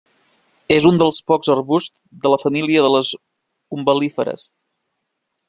[0.75, 1.93] És un dels pocs arbusts
[2.23, 3.13] de la família de les
[3.79, 4.49] umbel·líferes.